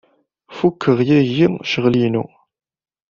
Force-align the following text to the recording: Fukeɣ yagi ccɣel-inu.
Fukeɣ 0.57 0.97
yagi 1.07 1.45
ccɣel-inu. 1.67 2.25